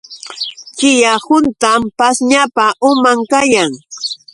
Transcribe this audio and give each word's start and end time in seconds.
Chiya 0.77 1.13
huntam 1.25 1.81
pashñapa 1.97 2.65
uman 2.89 3.19
kayan. 3.31 3.71